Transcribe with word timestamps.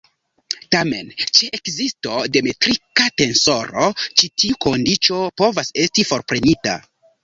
Tamen 0.75 1.11
ĉe 1.39 1.49
ekzisto 1.57 2.17
de 2.37 2.43
metrika 2.49 3.07
tensoro 3.23 3.89
ĉi 4.09 4.35
tiu 4.41 4.61
kondiĉo 4.69 5.25
povas 5.45 5.75
esti 5.89 6.13
forprenita. 6.15 6.81